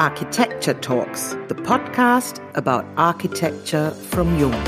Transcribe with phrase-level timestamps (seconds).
[0.00, 4.64] Architecture Talks, the podcast about architecture from Jung.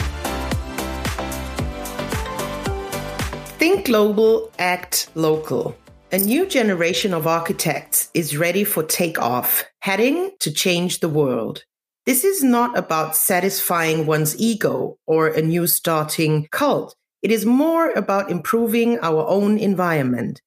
[3.56, 5.74] Think global, act local.
[6.12, 11.64] A new generation of architects is ready for takeoff, heading to change the world.
[12.04, 16.94] This is not about satisfying one's ego or a new starting cult.
[17.22, 20.42] It is more about improving our own environment.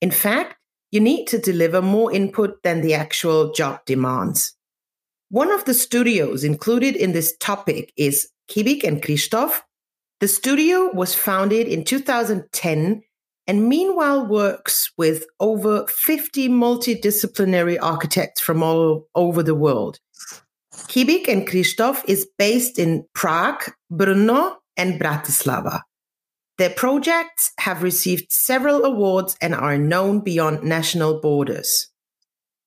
[0.00, 0.56] In fact,
[0.96, 4.56] you need to deliver more input than the actual job demands.
[5.28, 9.60] One of the studios included in this topic is Chybik and Kristof.
[10.20, 13.02] The studio was founded in 2010
[13.46, 19.98] and meanwhile works with over 50 multidisciplinary architects from all over the world.
[20.88, 25.82] Chybik and Kristof is based in Prague, Brno, and Bratislava.
[26.58, 31.88] Their projects have received several awards and are known beyond national borders.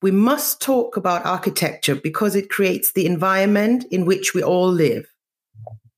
[0.01, 5.07] We must talk about architecture because it creates the environment in which we all live.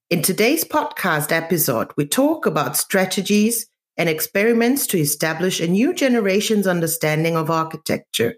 [0.10, 6.68] In today's podcast episode, we talk about strategies and experiments to establish a new generation's
[6.68, 8.36] understanding of architecture.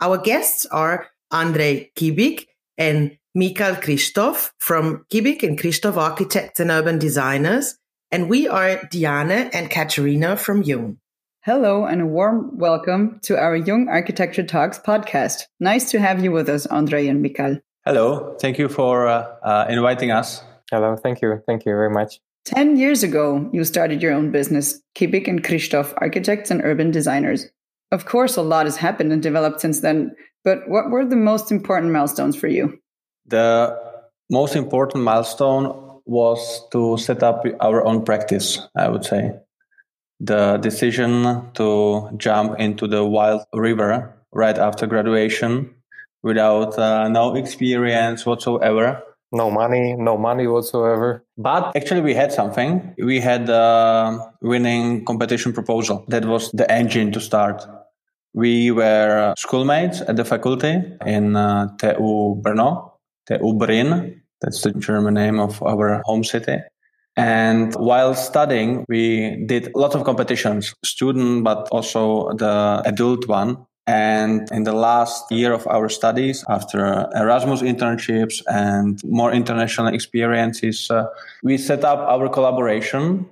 [0.00, 6.98] Our guests are Andrej Chybik and Michal Kristof from Chybik and Kristof Architects and Urban
[6.98, 7.78] Designers,
[8.10, 10.98] and we are Diane and Katerina from Jung.
[11.42, 15.42] Hello, and a warm welcome to our Jung Architecture Talks podcast.
[15.60, 17.58] Nice to have you with us, Andre and Michal.
[17.84, 20.42] Hello, thank you for uh, uh, inviting us.
[20.70, 21.42] Hello, thank you.
[21.46, 22.20] Thank you very much.
[22.46, 27.46] 10 years ago, you started your own business, Chybik and Kristof, Architects and Urban Designers.
[27.92, 30.14] Of course, a lot has happened and developed since then,
[30.44, 32.78] but what were the most important milestones for you?
[33.26, 33.78] The
[34.30, 39.34] most important milestone was to set up our own practice, I would say.
[40.20, 45.74] The decision to jump into the wild river right after graduation
[46.22, 49.02] without uh, no experience whatsoever.
[49.30, 51.24] No money, no money whatsoever.
[51.36, 52.94] But actually, we had something.
[52.96, 56.04] We had a winning competition proposal.
[56.08, 57.62] That was the engine to start.
[58.32, 62.92] We were schoolmates at the faculty in uh, TU Brno,
[63.26, 66.58] TU Brünn, that's the German name of our home city.
[67.16, 73.58] And while studying, we did lots of competitions, student, but also the adult one.
[73.88, 80.90] And in the last year of our studies, after Erasmus internships and more international experiences,
[80.90, 81.06] uh,
[81.42, 83.26] we set up our collaboration.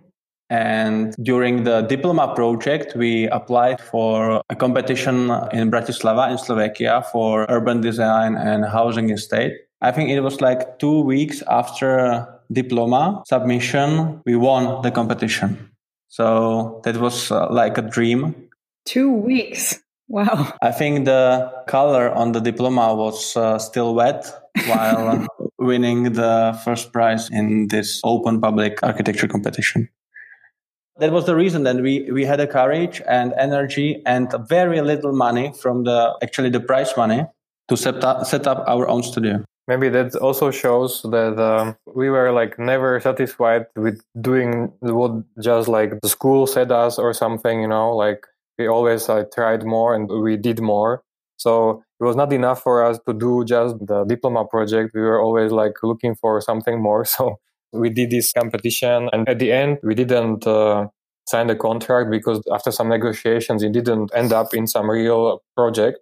[0.49, 7.47] And during the diploma project, we applied for a competition in Bratislava in Slovakia for
[7.49, 9.66] urban design and housing estate.
[9.81, 15.71] I think it was like two weeks after diploma submission, we won the competition.
[16.09, 18.35] So that was uh, like a dream.
[18.85, 19.81] Two weeks.
[20.09, 20.53] Wow.
[20.63, 24.25] I think the color on the diploma was uh, still wet
[24.67, 25.27] while
[25.59, 29.89] winning the first prize in this open public architecture competition.
[30.99, 35.13] That was the reason that we, we had a courage and energy and very little
[35.13, 37.27] money from the actually the prize money
[37.69, 42.09] to set up, set up our own studio maybe that also shows that um, we
[42.11, 45.13] were like never satisfied with doing what
[45.43, 47.95] just like the school said us or something you know?
[47.95, 48.27] Like
[48.59, 51.03] we always uh, tried more and we did more.
[51.37, 54.93] So it was not enough for us to do just the diploma project.
[54.95, 57.05] We were always like looking for something more.
[57.17, 57.39] So
[57.73, 60.87] we did this competition and at the end we didn't uh,
[61.27, 65.99] sign the contract because after some negotiations it didn't end up in some real project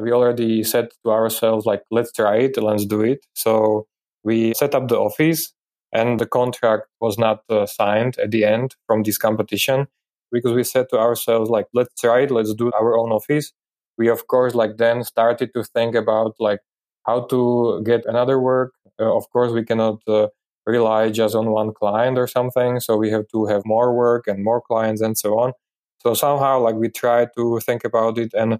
[0.00, 3.24] we already said to ourselves like let's try it let's do it.
[3.34, 3.86] So
[4.24, 5.52] we set up the office
[5.92, 9.86] and the contract was not uh, signed at the end from this competition
[10.32, 13.52] because we said to ourselves like let's try it let's do our own office.
[13.96, 16.60] We of course like then started to think about like
[17.06, 18.72] how to get another work.
[19.00, 20.28] Uh, of course we cannot uh,
[20.66, 24.42] rely just on one client or something so we have to have more work and
[24.42, 25.52] more clients and so on.
[26.00, 28.58] So somehow like we try to think about it and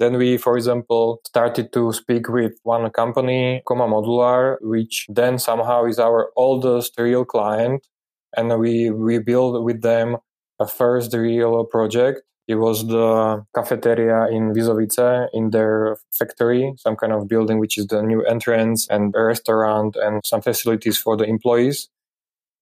[0.00, 5.84] then we, for example, started to speak with one company, KOMA Modular, which then somehow
[5.84, 7.86] is our oldest real client.
[8.34, 10.16] And we, we built with them
[10.58, 12.22] a first real project.
[12.48, 17.86] It was the cafeteria in Vizovice in their factory, some kind of building, which is
[17.88, 21.90] the new entrance and a restaurant and some facilities for the employees.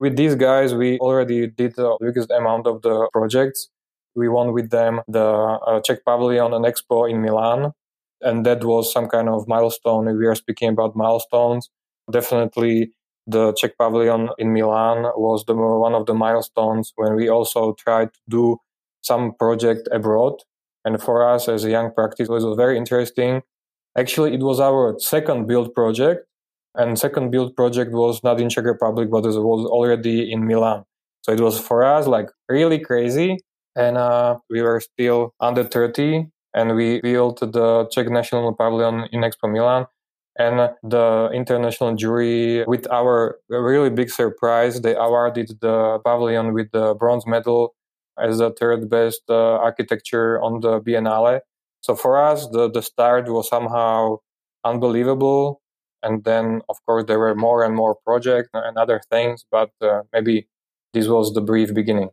[0.00, 3.68] With these guys, we already did the biggest amount of the projects
[4.18, 7.72] we won with them the uh, Czech Pavilion and Expo in Milan.
[8.20, 10.04] And that was some kind of milestone.
[10.18, 11.70] We are speaking about milestones.
[12.10, 12.92] Definitely
[13.26, 18.12] the Czech Pavilion in Milan was the, one of the milestones when we also tried
[18.12, 18.56] to do
[19.02, 20.34] some project abroad.
[20.84, 23.42] And for us as a young practice, it was very interesting
[23.98, 26.24] Actually, it was our second build project,
[26.76, 30.84] and second build project was not in Czech Republic, but it was already in Milan.
[31.22, 33.38] So it was for us like really crazy,
[33.78, 39.22] and uh, we were still under 30, and we built the Czech National Pavilion in
[39.22, 39.86] Expo Milan.
[40.38, 46.94] And the international jury, with our really big surprise, they awarded the pavilion with the
[46.94, 47.74] bronze medal
[48.18, 51.40] as the third best uh, architecture on the Biennale.
[51.80, 54.18] So for us, the, the start was somehow
[54.64, 55.60] unbelievable.
[56.02, 60.02] And then, of course, there were more and more projects and other things, but uh,
[60.12, 60.48] maybe
[60.94, 62.10] this was the brief beginning.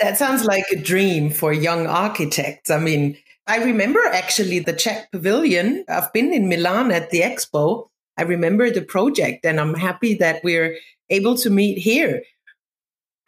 [0.00, 2.70] That sounds like a dream for young architects.
[2.70, 3.16] I mean,
[3.46, 5.84] I remember actually the Czech Pavilion.
[5.88, 7.88] I've been in Milan at the expo.
[8.18, 10.76] I remember the project, and I'm happy that we're
[11.10, 12.22] able to meet here.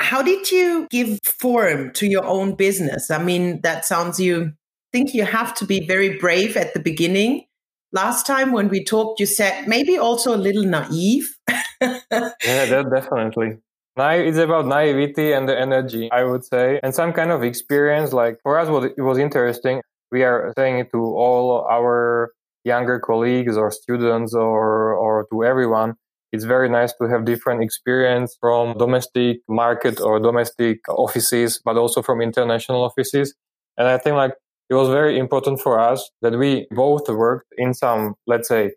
[0.01, 3.11] How did you give form to your own business?
[3.11, 4.53] I mean, that sounds you
[4.93, 7.45] think you have to be very brave at the beginning.
[7.93, 11.37] Last time when we talked, you said maybe also a little naive.
[11.81, 13.68] yeah, that
[13.99, 14.29] definitely.
[14.29, 18.13] It's about naivety and the energy, I would say, and some kind of experience.
[18.13, 19.83] Like for us, what it was interesting.
[20.11, 22.33] We are saying it to all our
[22.65, 25.95] younger colleagues or students or or to everyone
[26.33, 32.03] it's very nice to have different experience from domestic market or domestic offices, but also
[32.03, 33.35] from international offices.
[33.79, 34.35] And I think like
[34.69, 38.73] it was very important for us that we both worked in some, let's say,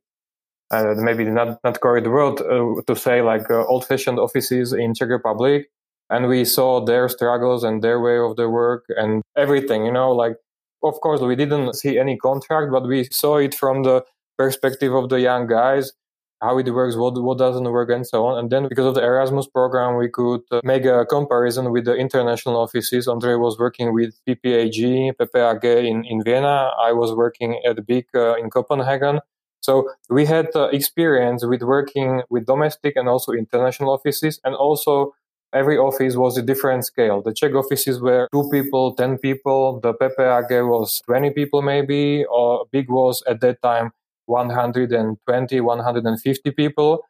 [0.72, 4.94] uh, maybe not, not correct word uh, to say like uh, old fashioned offices in
[4.94, 5.70] Czech Republic.
[6.10, 10.12] And we saw their struggles and their way of their work and everything, you know,
[10.12, 10.36] like,
[10.84, 14.04] of course, we didn't see any contract, but we saw it from the
[14.38, 15.94] perspective of the young guys
[16.42, 18.40] how it works, what what doesn't work, and so on.
[18.40, 21.96] And then because of the Erasmus program, we could uh, make a comparison with the
[21.96, 23.08] international offices.
[23.08, 26.72] Andre was working with PPAG, PPAG in, in Vienna.
[26.80, 29.20] I was working at BIG uh, in Copenhagen.
[29.62, 35.14] So we had uh, experience with working with domestic and also international offices, and also
[35.54, 37.22] every office was a different scale.
[37.22, 39.80] The Czech offices were two people, ten people.
[39.80, 42.26] The PPAG was twenty people, maybe.
[42.26, 43.92] Or BIG was at that time
[44.26, 47.04] 120, 150 people.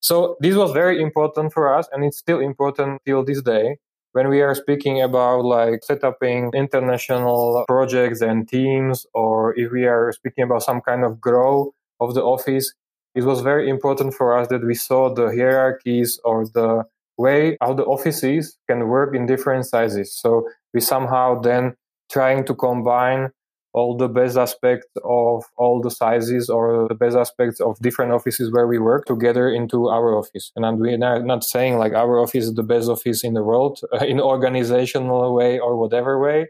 [0.00, 3.78] So this was very important for us, and it's still important till this day
[4.12, 10.12] when we are speaking about like setting international projects and teams, or if we are
[10.12, 12.72] speaking about some kind of grow of the office.
[13.14, 16.84] It was very important for us that we saw the hierarchies or the
[17.16, 20.14] way how the offices can work in different sizes.
[20.14, 21.74] So we somehow then
[22.10, 23.30] trying to combine
[23.74, 28.50] all the best aspects of all the sizes or the best aspects of different offices
[28.50, 30.50] where we work together into our office.
[30.56, 34.20] And we're not saying like our office is the best office in the world in
[34.20, 36.48] organizational way or whatever way,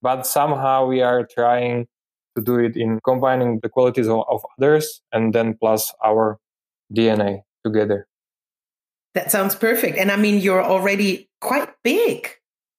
[0.00, 1.88] but somehow we are trying
[2.40, 6.38] to do it in combining the qualities of, of others and then plus our
[6.94, 8.06] DNA together.
[9.14, 9.98] That sounds perfect.
[9.98, 12.28] And I mean, you're already quite big.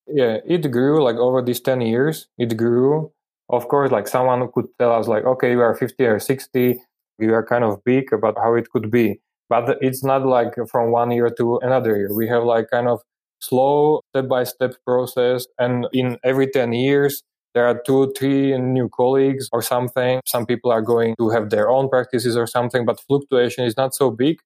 [0.07, 2.27] Yeah, it grew like over these 10 years.
[2.37, 3.11] It grew
[3.51, 6.81] of course, like someone could tell us, like, okay, you are 50 or 60,
[7.19, 9.19] you are kind of big about how it could be.
[9.49, 12.15] But it's not like from one year to another year.
[12.15, 13.01] We have like kind of
[13.39, 15.45] slow step by step process.
[15.59, 17.21] And in every 10 years,
[17.53, 20.21] there are two, three new colleagues or something.
[20.25, 23.93] Some people are going to have their own practices or something, but fluctuation is not
[23.93, 24.37] so big.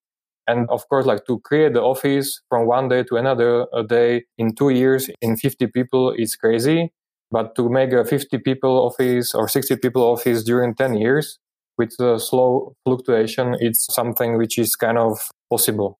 [0.47, 4.53] And of course, like to create the office from one day to another day in
[4.53, 6.91] two years in 50 people is crazy.
[7.31, 11.39] But to make a 50 people office or 60 people office during 10 years
[11.77, 15.99] with a slow fluctuation, it's something which is kind of possible.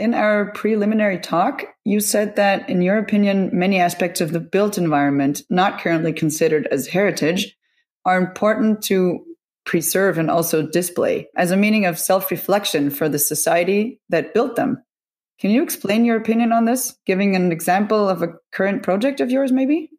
[0.00, 4.78] In our preliminary talk, you said that, in your opinion, many aspects of the built
[4.78, 7.54] environment, not currently considered as heritage,
[8.06, 9.22] are important to
[9.66, 14.56] preserve and also display as a meaning of self reflection for the society that built
[14.56, 14.82] them.
[15.38, 19.30] Can you explain your opinion on this, giving an example of a current project of
[19.30, 19.90] yours, maybe?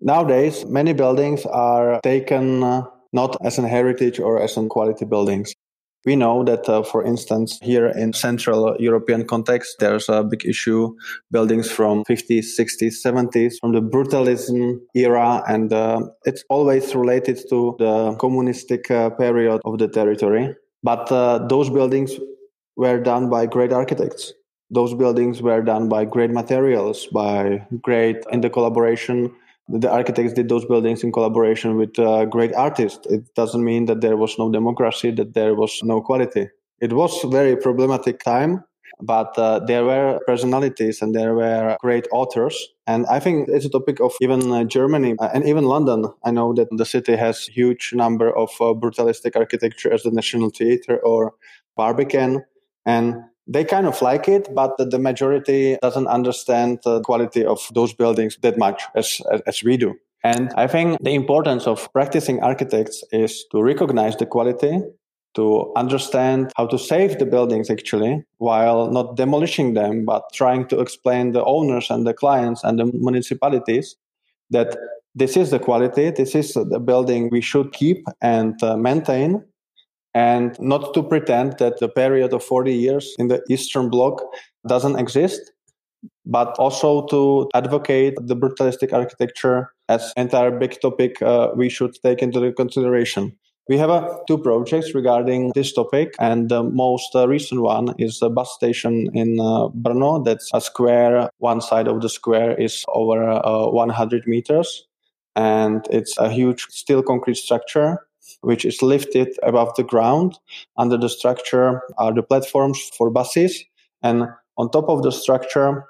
[0.00, 5.54] Nowadays, many buildings are taken uh, not as an heritage or as an quality buildings.
[6.08, 10.96] We know that, uh, for instance, here in Central European context, there's a big issue.
[11.30, 17.76] Buildings from 50s, 60s, 70s, from the brutalism era, and uh, it's always related to
[17.78, 20.56] the communistic uh, period of the territory.
[20.82, 22.12] But uh, those buildings
[22.74, 24.32] were done by great architects.
[24.70, 29.30] Those buildings were done by great materials, by great in the collaboration
[29.68, 33.06] the architects did those buildings in collaboration with uh, great artists.
[33.06, 36.48] It doesn't mean that there was no democracy, that there was no quality.
[36.80, 38.64] It was very problematic time,
[39.02, 42.56] but uh, there were personalities and there were great authors.
[42.86, 46.06] And I think it's a topic of even uh, Germany uh, and even London.
[46.24, 50.50] I know that the city has huge number of uh, brutalistic architecture as the National
[50.50, 51.34] Theatre or
[51.76, 52.44] Barbican.
[52.86, 53.16] And
[53.48, 58.36] they kind of like it, but the majority doesn't understand the quality of those buildings
[58.42, 59.94] that much as, as, as we do.
[60.22, 64.80] And I think the importance of practicing architects is to recognize the quality
[65.34, 70.80] to understand how to save the buildings actually while not demolishing them but trying to
[70.80, 73.96] explain the owners and the clients and the municipalities
[74.50, 74.76] that
[75.14, 79.44] this is the quality this is the building we should keep and uh, maintain
[80.14, 84.22] and not to pretend that the period of 40 years in the eastern bloc
[84.66, 85.52] doesn't exist
[86.24, 92.22] but also to advocate the brutalistic architecture as entire big topic uh, we should take
[92.22, 93.36] into consideration
[93.68, 98.22] we have uh, two projects regarding this topic, and the most uh, recent one is
[98.22, 100.24] a bus station in uh, Brno.
[100.24, 101.28] That's a square.
[101.36, 104.86] One side of the square is over uh, 100 meters,
[105.36, 108.07] and it's a huge steel concrete structure
[108.40, 110.38] which is lifted above the ground.
[110.76, 113.64] Under the structure are the platforms for buses,
[114.02, 114.24] and
[114.56, 115.84] on top of the structure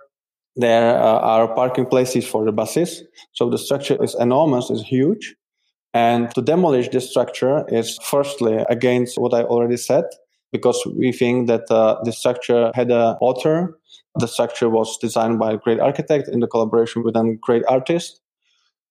[0.56, 3.04] there uh, are parking places for the buses.
[3.32, 5.36] So the structure is enormous, is huge.
[5.94, 10.04] And to demolish this structure is firstly against what I already said,
[10.52, 13.78] because we think that uh, the structure had a author.
[14.18, 18.20] The structure was designed by a great architect in the collaboration with a great artist.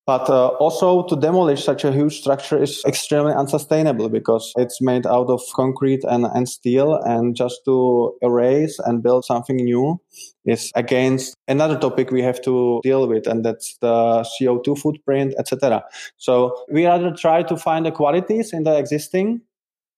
[0.07, 5.05] But uh, also to demolish such a huge structure is extremely unsustainable because it's made
[5.05, 6.95] out of concrete and, and steel.
[7.03, 9.99] And just to erase and build something new
[10.45, 15.83] is against another topic we have to deal with, and that's the CO2 footprint, etc.
[16.15, 19.41] So we rather try to find the qualities in the existing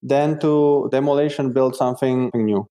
[0.01, 2.67] than to demolish and build something new.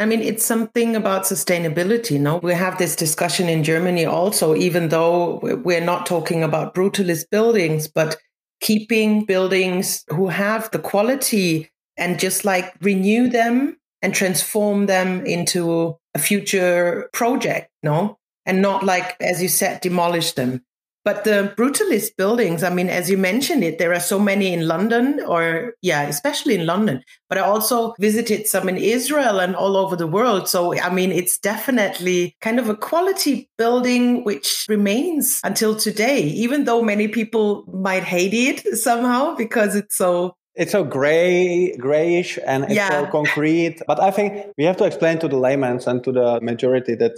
[0.00, 2.20] I mean, it's something about sustainability.
[2.20, 7.24] No, we have this discussion in Germany also, even though we're not talking about brutalist
[7.30, 8.16] buildings, but
[8.60, 15.96] keeping buildings who have the quality and just like renew them and transform them into
[16.14, 18.18] a future project, no?
[18.46, 20.62] And not like, as you said, demolish them.
[21.04, 24.68] But the brutalist buildings, I mean, as you mentioned it, there are so many in
[24.68, 27.02] London, or yeah, especially in London.
[27.28, 30.48] But I also visited some in Israel and all over the world.
[30.48, 36.64] So, I mean, it's definitely kind of a quality building which remains until today, even
[36.64, 42.64] though many people might hate it somehow because it's so it's so gray, grayish, and
[42.64, 42.90] it's yeah.
[42.90, 43.80] so concrete.
[43.86, 47.12] But I think we have to explain to the laymen and to the majority that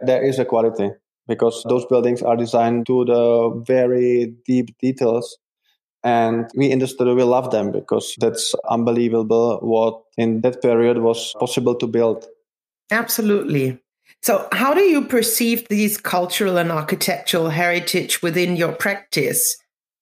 [0.00, 0.90] there is a quality
[1.28, 5.38] because uh, those buildings are designed to the very deep details.
[6.04, 10.98] And we in the studio we love them because that's unbelievable what in that period
[10.98, 12.26] was possible to build.
[12.90, 13.80] Absolutely.
[14.22, 19.56] So, how do you perceive these cultural and architectural heritage within your practice?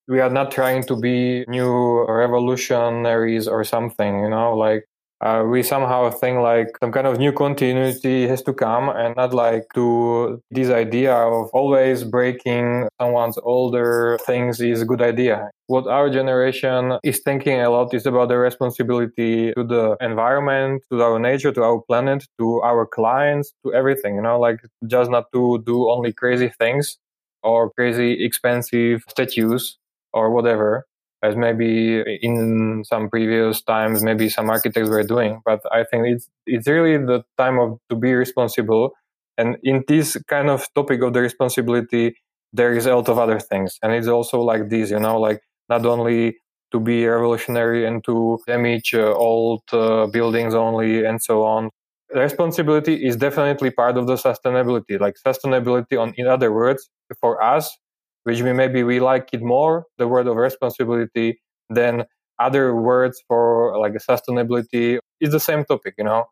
[0.07, 4.85] We are not trying to be new revolutionaries or something, you know, like
[5.25, 9.33] uh, we somehow think like some kind of new continuity has to come and not
[9.33, 15.51] like to this idea of always breaking someone's older things is a good idea.
[15.67, 21.03] What our generation is thinking a lot is about the responsibility to the environment, to
[21.03, 25.33] our nature, to our planet, to our clients, to everything, you know, like just not
[25.33, 26.99] to do only crazy things
[27.43, 29.79] or crazy expensive statues
[30.13, 30.85] or whatever
[31.25, 36.29] as maybe in some previous times maybe some architects were doing but i think it's
[36.47, 38.93] it's really the time of to be responsible.
[39.37, 42.17] And in this kind of topic of the responsibility
[42.53, 43.79] there is a lot of other things.
[43.83, 46.37] And it's also like this you know like not only
[46.73, 51.71] to be revolutionary and to damage uh, old uh, buildings only and so on.
[52.15, 56.89] Responsibility is definitely part of the sustainability like sustainability on in other words
[57.21, 57.77] for us
[58.25, 61.41] which we maybe we like it more, the word of responsibility,
[61.71, 62.05] than
[62.39, 66.27] other words for like sustainability is the same topic, you know.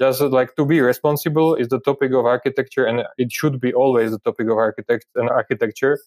[0.00, 4.10] Just like to be responsible is the topic of architecture, and it should be always
[4.10, 5.98] the topic of architect and architecture.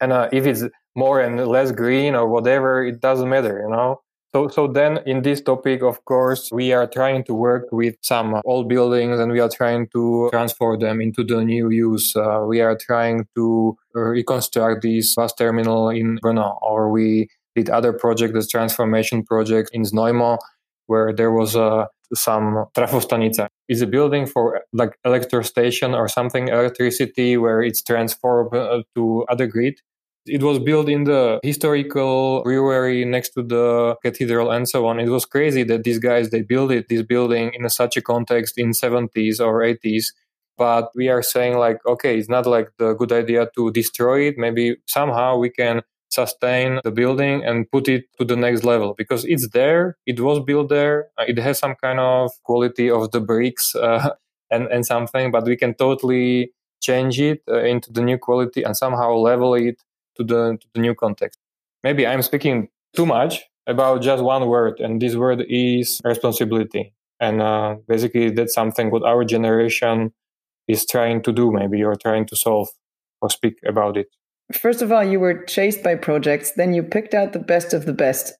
[0.00, 0.64] And uh, if it's
[0.96, 4.00] more and less green or whatever, it doesn't matter, you know.
[4.32, 8.40] So, so then in this topic, of course, we are trying to work with some
[8.44, 12.14] old buildings and we are trying to transform them into the new use.
[12.14, 17.92] Uh, we are trying to reconstruct this bus terminal in Brno, or we did other
[17.92, 20.38] projects, this transformation project in Znojmo,
[20.86, 23.48] where there was uh, some trafostanica.
[23.68, 29.24] It's a building for like electro station or something, electricity, where it's transformed uh, to
[29.28, 29.80] other grid
[30.26, 35.00] it was built in the historical brewery next to the cathedral and so on.
[35.00, 38.58] It was crazy that these guys they built it this building in such a context
[38.58, 40.12] in 70s or 80s
[40.60, 44.36] but we are saying like, okay, it's not like the good idea to destroy it.
[44.36, 49.24] Maybe somehow we can sustain the building and put it to the next level because
[49.24, 49.96] it's there.
[50.04, 51.08] It was built there.
[51.26, 54.10] It has some kind of quality of the bricks uh,
[54.50, 58.76] and, and something, but we can totally change it uh, into the new quality and
[58.76, 59.82] somehow level it
[60.20, 61.38] to the, to the new context.
[61.82, 66.92] Maybe I'm speaking too much about just one word, and this word is responsibility.
[67.20, 70.12] And uh, basically, that's something what our generation
[70.68, 72.68] is trying to do, maybe, or trying to solve
[73.20, 74.08] or speak about it.
[74.52, 77.86] First of all, you were chased by projects, then you picked out the best of
[77.86, 78.32] the best.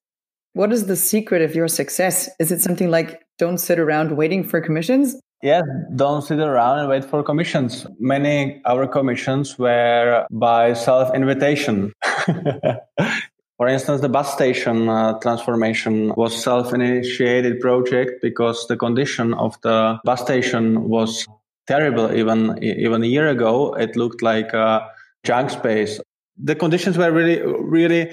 [0.55, 2.29] What is the secret of your success?
[2.41, 5.15] Is it something like don't sit around waiting for commissions?
[5.43, 5.65] Yes,
[5.97, 7.87] don't sit around and wait for commissions.
[7.99, 11.95] Many our commissions were by self invitation.
[13.57, 19.99] for instance, the bus station uh, transformation was self-initiated project because the condition of the
[20.05, 21.27] bus station was
[21.67, 22.13] terrible.
[22.13, 24.87] Even even a year ago, it looked like a
[25.25, 26.01] junk space.
[26.37, 28.13] The conditions were really, really,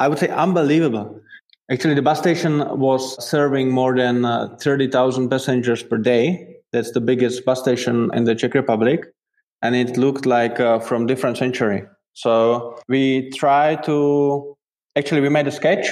[0.00, 1.20] I would say, unbelievable.
[1.70, 6.56] Actually, the bus station was serving more than uh, 30,000 passengers per day.
[6.72, 9.04] That's the biggest bus station in the Czech Republic.
[9.62, 11.84] And it looked like uh, from different century.
[12.14, 14.56] So we try to,
[14.96, 15.86] actually, we made a sketch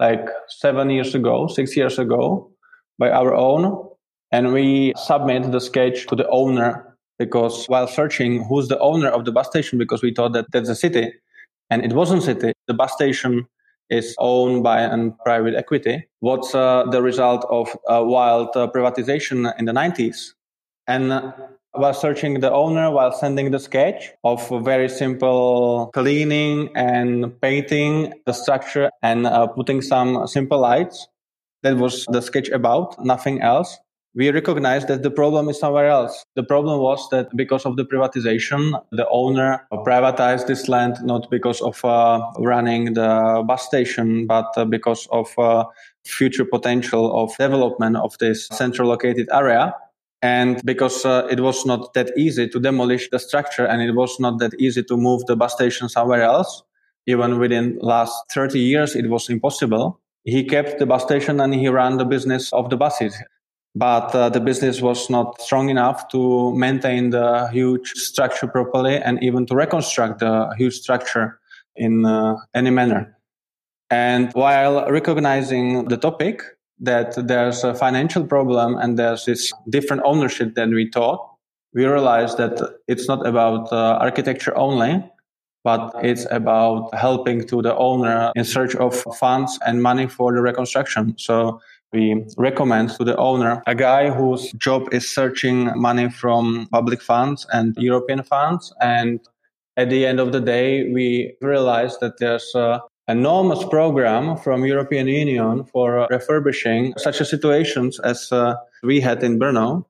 [0.00, 2.50] like seven years ago, six years ago
[2.98, 3.88] by our own.
[4.32, 9.26] And we submit the sketch to the owner because while searching who's the owner of
[9.26, 11.12] the bus station, because we thought that that's a city
[11.70, 13.46] and it wasn't city, the bus station
[13.90, 16.06] is owned by a private equity.
[16.20, 20.34] What's uh, the result of uh, wild uh, privatization in the 90s?
[20.86, 21.32] And uh,
[21.72, 28.32] while searching the owner, while sending the sketch of very simple cleaning and painting the
[28.32, 31.08] structure and uh, putting some simple lights,
[31.62, 33.78] that was the sketch about, nothing else
[34.14, 36.24] we recognized that the problem is somewhere else.
[36.34, 41.60] The problem was that because of the privatization, the owner privatized this land not because
[41.60, 45.64] of uh, running the bus station, but uh, because of uh,
[46.04, 49.74] future potential of development of this central located area.
[50.20, 54.18] And because uh, it was not that easy to demolish the structure and it was
[54.18, 56.64] not that easy to move the bus station somewhere else,
[57.06, 60.00] even within last 30 years, it was impossible.
[60.24, 63.16] He kept the bus station and he ran the business of the buses
[63.74, 69.22] but uh, the business was not strong enough to maintain the huge structure properly and
[69.22, 71.38] even to reconstruct the huge structure
[71.76, 73.16] in uh, any manner.
[73.90, 76.42] And while recognizing the topic
[76.80, 81.26] that there's a financial problem and there's this different ownership than we thought,
[81.74, 85.04] we realized that it's not about uh, architecture only,
[85.64, 90.40] but it's about helping to the owner in search of funds and money for the
[90.40, 91.14] reconstruction.
[91.18, 91.60] So
[91.92, 97.46] we recommend to the owner a guy whose job is searching money from public funds
[97.52, 98.72] and European funds.
[98.80, 99.20] And
[99.76, 105.08] at the end of the day, we realized that there's a enormous program from European
[105.08, 109.84] Union for refurbishing such situations as uh, we had in Brno.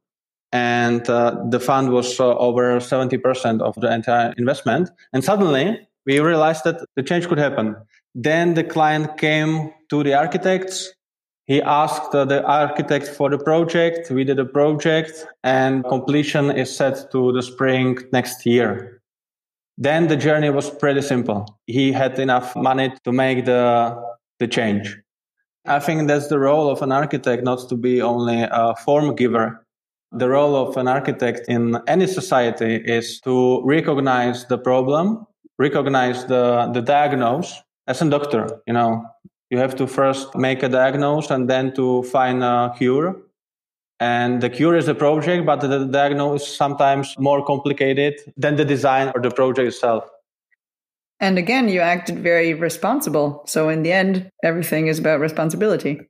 [0.52, 4.90] And uh, the fund was uh, over 70% of the entire investment.
[5.12, 7.76] And suddenly we realized that the change could happen.
[8.14, 10.94] Then the client came to the architects
[11.48, 14.10] he asked the architect for the project.
[14.10, 19.00] We did a project and completion is set to the spring next year.
[19.78, 21.58] Then the journey was pretty simple.
[21.66, 23.96] He had enough money to make the,
[24.38, 24.94] the change.
[25.64, 29.64] I think that's the role of an architect, not to be only a form giver.
[30.12, 35.26] The role of an architect in any society is to recognize the problem,
[35.58, 37.54] recognize the, the diagnose
[37.86, 39.06] as a doctor, you know,
[39.50, 43.16] you have to first make a diagnosis and then to find a cure.
[44.00, 48.64] And the cure is the project, but the diagnosis is sometimes more complicated than the
[48.64, 50.08] design or the project itself.
[51.20, 53.42] And again, you acted very responsible.
[53.46, 56.00] So in the end, everything is about responsibility.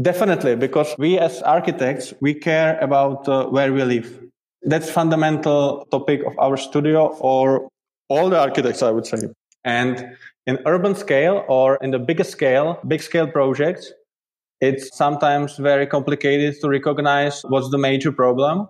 [0.00, 4.20] Definitely, because we as architects, we care about uh, where we live.
[4.62, 7.68] That's fundamental topic of our studio or
[8.08, 9.18] all the architects, I would say.
[9.64, 13.92] And in urban scale or in the bigger scale, big scale projects,
[14.60, 18.68] it's sometimes very complicated to recognize what's the major problem.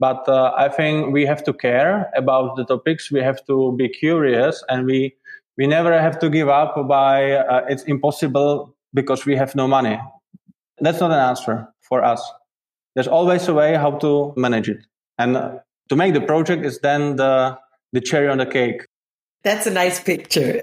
[0.00, 3.12] But uh, I think we have to care about the topics.
[3.12, 5.14] We have to be curious and we,
[5.56, 10.00] we never have to give up by uh, it's impossible because we have no money.
[10.80, 12.20] That's not an answer for us.
[12.94, 14.78] There's always a way how to manage it.
[15.18, 17.58] And to make the project is then the,
[17.92, 18.86] the cherry on the cake.
[19.42, 20.62] That's a nice picture.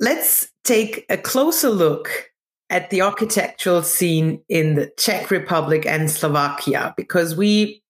[0.00, 2.30] Let's take a closer look
[2.70, 7.82] at the architectural scene in the Czech Republic and Slovakia because we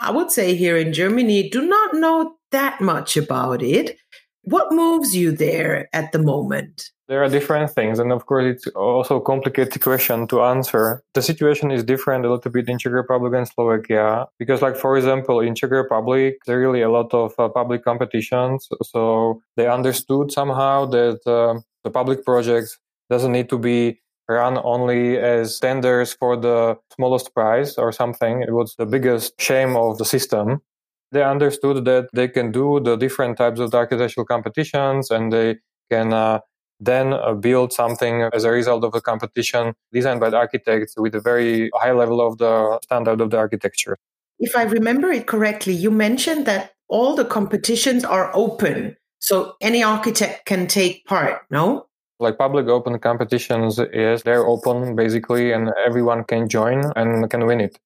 [0.00, 3.96] I would say here in Germany, do not know that much about it.
[4.42, 6.90] What moves you there at the moment?
[7.06, 11.02] There are different things, and of course, it's also a complicated question to answer.
[11.12, 14.96] The situation is different a little bit in Czech Republic and Slovakia because, like for
[14.96, 18.68] example, in Czech Republic, there really a lot of uh, public competitions.
[18.82, 22.78] So they understood somehow that uh, the public projects
[23.10, 28.40] doesn't need to be run only as tenders for the smallest price or something.
[28.40, 30.62] It was the biggest shame of the system.
[31.12, 35.56] They understood that they can do the different types of architectural competitions and they
[35.90, 36.40] can uh,
[36.84, 41.14] then uh, build something as a result of the competition designed by the architects with
[41.14, 43.96] a very high level of the standard of the architecture.
[44.38, 48.96] If I remember it correctly, you mentioned that all the competitions are open.
[49.18, 51.86] So any architect can take part, no?
[52.20, 57.60] like public open competitions is they're open basically and everyone can join and can win
[57.60, 57.78] it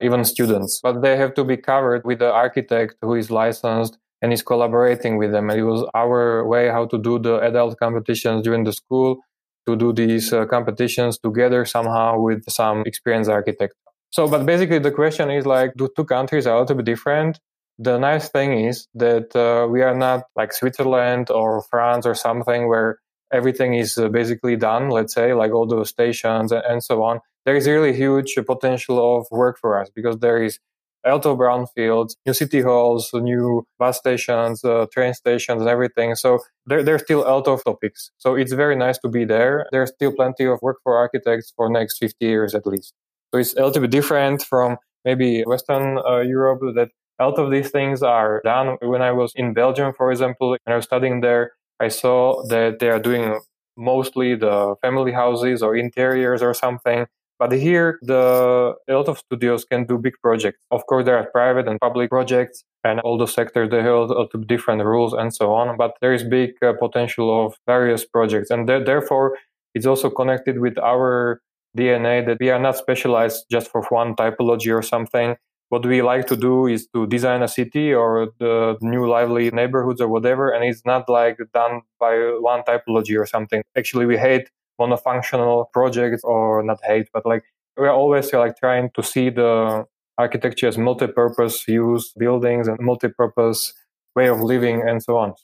[0.00, 4.32] even students but they have to be covered with the architect who is licensed and
[4.32, 5.50] is collaborating with them.
[5.50, 9.18] And it was our way how to do the adult competitions during the school
[9.66, 13.74] to do these uh, competitions together somehow with some experienced architect.
[14.10, 17.38] So but basically the question is like do two countries are a little bit different?
[17.78, 22.68] The nice thing is that uh, we are not like switzerland or france or something
[22.68, 22.98] where
[23.32, 27.56] everything is uh, basically done, let's say, like all those stations and so on, there
[27.56, 30.58] is really huge potential of work for us because there is
[31.06, 36.14] a lot of brownfields, new city halls, new bus stations, uh, train stations, and everything.
[36.16, 38.10] So there, there's still a of topics.
[38.18, 39.66] So it's very nice to be there.
[39.72, 42.92] There's still plenty of work for architects for next 50 years at least.
[43.32, 46.88] So it's a little bit different from maybe Western uh, Europe that
[47.18, 48.76] a lot of these things are done.
[48.82, 52.78] When I was in Belgium, for example, and I was studying there, I saw that
[52.80, 53.40] they are doing
[53.76, 57.06] mostly the family houses or interiors or something.
[57.38, 60.58] But here, the a lot of studios can do big projects.
[60.70, 64.04] Of course, there are private and public projects, and all the sectors they have a
[64.04, 65.76] lot of different rules and so on.
[65.76, 69.36] But there is big uh, potential of various projects, and th- therefore,
[69.74, 71.40] it's also connected with our
[71.76, 75.36] DNA that we are not specialized just for one typology or something
[75.68, 80.00] what we like to do is to design a city or the new lively neighborhoods
[80.00, 84.48] or whatever and it's not like done by one typology or something actually we hate
[84.80, 87.42] monofunctional projects or not hate but like
[87.76, 89.84] we're always like trying to see the
[90.18, 93.72] architecture as multi-purpose use buildings and multi-purpose
[94.14, 95.34] way of living and so on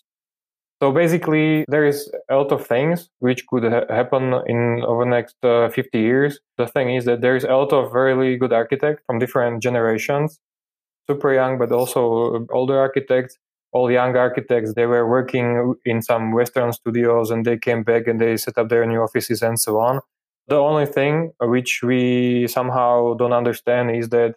[0.82, 5.10] so basically, there is a lot of things which could ha- happen in over the
[5.10, 6.40] next uh, 50 years.
[6.58, 10.40] The thing is that there is a lot of really good architects from different generations,
[11.08, 13.38] super young, but also older architects.
[13.72, 18.20] All young architects, they were working in some Western studios and they came back and
[18.20, 20.00] they set up their new offices and so on.
[20.48, 24.34] The only thing which we somehow don't understand is that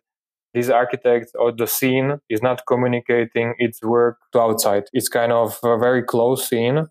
[0.54, 4.84] this architect or the scene is not communicating its work to outside.
[4.94, 6.88] It's kind of a very close scene.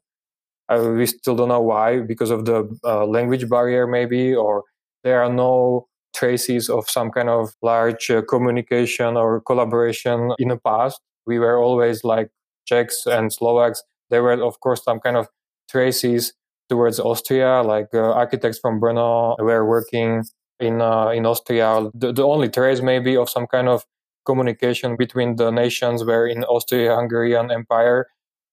[0.68, 4.64] Uh, we still don't know why, because of the uh, language barrier, maybe, or
[5.02, 10.58] there are no traces of some kind of large uh, communication or collaboration in the
[10.58, 11.00] past.
[11.26, 12.30] We were always like
[12.66, 13.82] Czechs and Slovaks.
[14.10, 15.28] There were, of course, some kind of
[15.70, 16.34] traces
[16.68, 20.24] towards Austria, like uh, architects from Brno were working
[20.60, 21.90] in uh, in Austria.
[21.94, 23.84] The, the only trace maybe of some kind of
[24.24, 28.06] communication between the nations were in Austria-Hungarian Empire,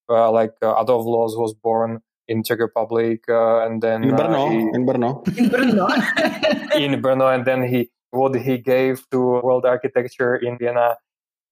[0.10, 4.52] uh, like uh, Adolf Loos was born in Czech Republic, uh, and then in Brno,
[4.52, 9.66] he, in Brno, in Brno, in Brno, and then he what he gave to world
[9.66, 10.98] architecture in Vienna.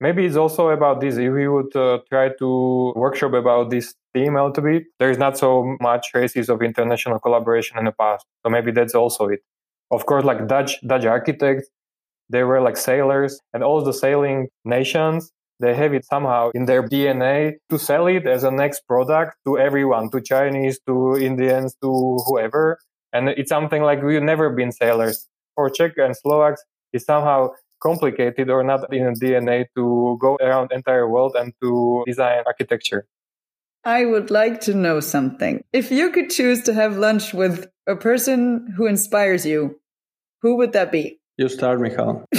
[0.00, 1.16] Maybe it's also about this.
[1.16, 5.18] If we would uh, try to workshop about this theme a little bit, there is
[5.18, 8.24] not so much traces of international collaboration in the past.
[8.42, 9.40] So maybe that's also it
[9.90, 11.68] of course, like Dutch Dutch architects,
[12.28, 16.82] they were like sailors, and all the sailing nations they have it somehow in their
[16.82, 22.16] DNA to sell it as a next product to everyone, to Chinese, to Indians, to
[22.26, 22.78] whoever.
[23.12, 25.28] And it's something like we've never been sailors.
[25.56, 26.62] For Czech and Slovaks,
[26.94, 32.04] it's somehow complicated or not in the DNA to go around entire world and to
[32.06, 33.06] design architecture.
[33.84, 35.64] I would like to know something.
[35.72, 39.80] If you could choose to have lunch with a person who inspires you,
[40.42, 41.18] who would that be?
[41.38, 42.26] You start, Michal.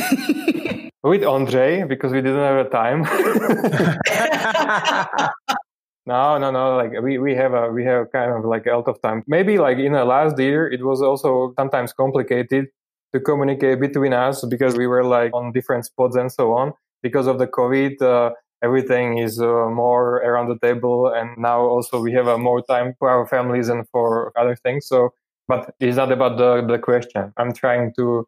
[1.03, 3.01] With Andre, because we didn't have a time.
[6.05, 6.75] no, no, no.
[6.75, 9.23] Like we, we have a we have kind of like out of time.
[9.25, 12.67] Maybe like in the last year, it was also sometimes complicated
[13.13, 17.27] to communicate between us because we were like on different spots and so on because
[17.27, 18.01] of the COVID.
[18.01, 18.31] Uh,
[18.63, 22.93] everything is uh, more around the table, and now also we have uh, more time
[22.99, 24.87] for our families and for other things.
[24.87, 25.13] So
[25.51, 27.33] but it's not about the, the question.
[27.35, 28.25] I'm trying to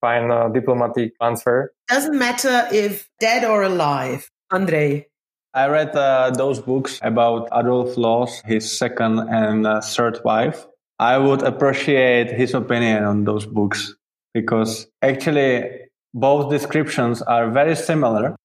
[0.00, 1.72] find uh, diplomatic answer.
[1.88, 4.28] Doesn't matter if dead or alive.
[4.52, 5.06] Andrei.
[5.54, 10.66] I read uh, those books about Adolf Loos, his second and uh, third wife.
[10.98, 13.94] I would appreciate his opinion on those books
[14.34, 15.64] because actually
[16.12, 18.36] both descriptions are very similar.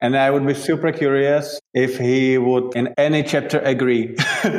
[0.00, 4.16] And I would be super curious if he would in any chapter agree.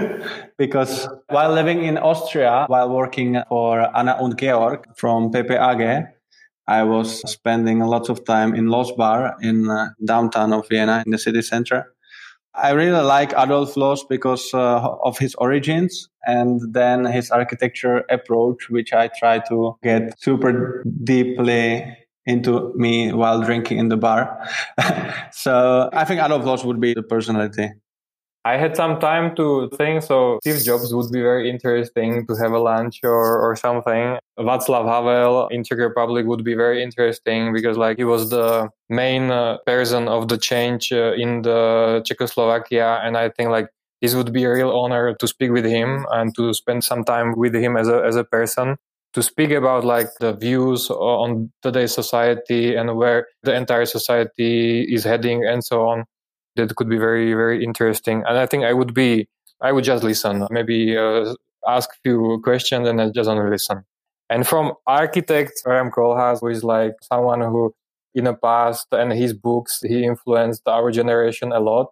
[0.58, 6.08] because while living in Austria, while working for Anna und Georg from PPAG,
[6.68, 11.12] I was spending a lot of time in Bar in uh, downtown of Vienna in
[11.12, 11.94] the city center.
[12.58, 18.70] I really like Adolf Loos because uh, of his origins and then his architecture approach,
[18.70, 24.48] which I try to get super deeply into me while drinking in the bar.
[25.32, 27.70] so I think Adolf Loos would be the personality.
[28.46, 32.52] I had some time to think, so Steve Jobs would be very interesting to have
[32.52, 34.20] a lunch or, or something.
[34.38, 39.32] Václav Havel in Czech Republic would be very interesting because like he was the main
[39.32, 43.02] uh, person of the change uh, in the Czechoslovakia.
[43.04, 43.70] And I think like
[44.04, 47.34] this would be a real honor to speak with him and to spend some time
[47.36, 48.78] with him as a, as a person
[49.14, 55.04] to speak about like the views on today's society and where the entire society is
[55.04, 56.06] heading and so on
[56.56, 58.24] that could be very very interesting.
[58.28, 59.28] And i think i would be
[59.62, 61.34] i would just listen maybe uh,
[61.68, 63.86] ask few questions and I just only listen.
[64.30, 67.74] And from architect Rem Koolhaas, who is like someone who
[68.14, 71.88] in the past and his books he influenced our generation a lot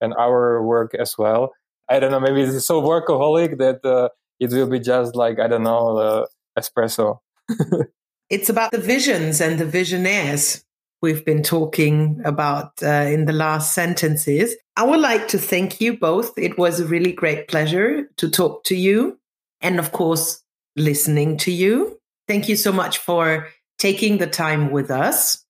[0.00, 1.52] and our work as well.
[1.88, 5.46] I don't know maybe it's so workaholic that uh, it will be just like i
[5.48, 6.26] don't know uh,
[6.58, 7.18] espresso.
[8.30, 10.64] It's about the visions and the visionaires
[11.02, 14.54] we've been talking about uh, in the last sentences.
[14.76, 16.36] I would like to thank you both.
[16.38, 19.18] It was a really great pleasure to talk to you
[19.60, 20.42] and, of course,
[20.76, 21.98] listening to you.
[22.28, 25.44] Thank you so much for taking the time with us.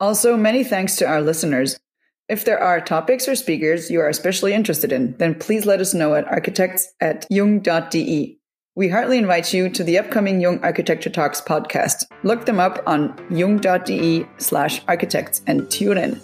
[0.00, 1.78] Also, many thanks to our listeners.
[2.28, 5.94] If there are topics or speakers you are especially interested in, then please let us
[5.94, 8.38] know at architects at jung.de.
[8.76, 12.06] We heartily invite you to the upcoming Jung Architecture Talks podcast.
[12.24, 16.20] Look them up on jung.de slash architects and tune in.